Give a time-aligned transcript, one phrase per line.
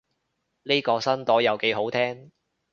[0.63, 2.31] 呢個新朵又幾好聽